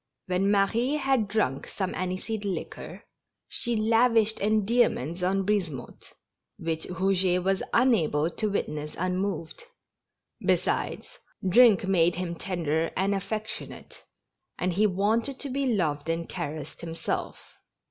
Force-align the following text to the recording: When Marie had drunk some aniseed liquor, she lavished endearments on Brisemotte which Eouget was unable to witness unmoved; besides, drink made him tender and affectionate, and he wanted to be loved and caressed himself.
When 0.25 0.49
Marie 0.49 0.95
had 0.95 1.27
drunk 1.27 1.67
some 1.67 1.93
aniseed 1.93 2.43
liquor, 2.43 3.03
she 3.47 3.75
lavished 3.75 4.39
endearments 4.39 5.21
on 5.21 5.45
Brisemotte 5.45 6.15
which 6.57 6.87
Eouget 6.87 7.43
was 7.43 7.61
unable 7.71 8.31
to 8.31 8.49
witness 8.49 8.95
unmoved; 8.97 9.63
besides, 10.43 11.19
drink 11.47 11.85
made 11.87 12.15
him 12.15 12.33
tender 12.33 12.89
and 12.97 13.13
affectionate, 13.13 14.03
and 14.57 14.73
he 14.73 14.87
wanted 14.87 15.37
to 15.41 15.49
be 15.51 15.67
loved 15.75 16.09
and 16.09 16.27
caressed 16.27 16.81
himself. 16.81 17.59